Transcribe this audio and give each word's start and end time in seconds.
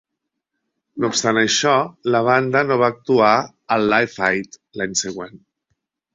No 1.03 1.11
obstant 1.13 1.39
això, 1.41 1.73
la 2.15 2.21
banda 2.29 2.65
no 2.71 2.79
va 2.85 2.89
actuar 2.95 3.35
al 3.77 3.87
Live 3.93 4.27
Aid 4.31 4.59
l'any 4.83 4.99
següent. 5.05 5.41